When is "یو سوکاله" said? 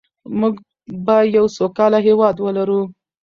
1.35-1.99